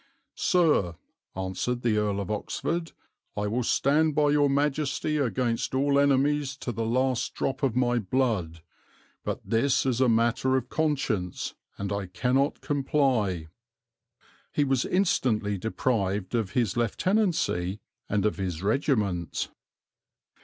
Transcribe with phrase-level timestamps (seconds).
[0.33, 0.95] 'Sir,'
[1.35, 2.93] answered the Earl of Oxford,
[3.37, 7.99] 'I will stand by Your Majesty against all enemies to the last drop of my
[7.99, 8.63] blood.
[9.23, 13.49] But this is a matter of conscience and I cannot comply.'
[14.51, 17.79] He was instantly deprived of his Lieutenancy
[18.09, 19.49] and of his regiment."